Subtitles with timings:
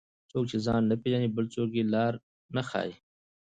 [0.31, 2.13] څوک چې ځان نه پیژني، بل څوک یې لار
[2.55, 2.93] نه ښيي.